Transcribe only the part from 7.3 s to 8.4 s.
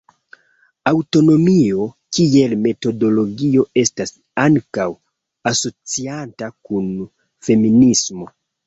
feminismo.